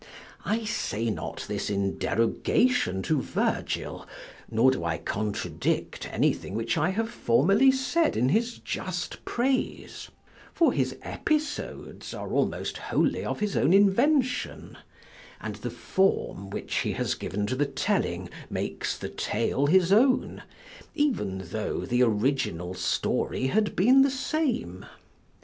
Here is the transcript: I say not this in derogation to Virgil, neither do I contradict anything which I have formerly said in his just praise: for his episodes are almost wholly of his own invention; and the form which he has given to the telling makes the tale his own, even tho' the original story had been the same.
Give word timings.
I 0.45 0.65
say 0.65 1.11
not 1.11 1.45
this 1.47 1.69
in 1.69 1.99
derogation 1.99 3.03
to 3.03 3.21
Virgil, 3.21 4.07
neither 4.49 4.77
do 4.79 4.83
I 4.83 4.97
contradict 4.97 6.07
anything 6.11 6.55
which 6.55 6.75
I 6.75 6.89
have 6.89 7.07
formerly 7.07 7.71
said 7.71 8.17
in 8.17 8.29
his 8.29 8.57
just 8.57 9.23
praise: 9.25 10.09
for 10.55 10.73
his 10.73 10.97
episodes 11.03 12.15
are 12.15 12.31
almost 12.31 12.79
wholly 12.79 13.23
of 13.23 13.41
his 13.41 13.55
own 13.55 13.73
invention; 13.73 14.75
and 15.39 15.57
the 15.57 15.69
form 15.69 16.49
which 16.49 16.77
he 16.77 16.93
has 16.93 17.13
given 17.13 17.45
to 17.45 17.55
the 17.55 17.67
telling 17.67 18.27
makes 18.49 18.97
the 18.97 19.07
tale 19.07 19.67
his 19.67 19.91
own, 19.93 20.41
even 20.95 21.37
tho' 21.51 21.81
the 21.85 22.01
original 22.01 22.73
story 22.73 23.45
had 23.45 23.75
been 23.75 24.01
the 24.01 24.09
same. 24.09 24.83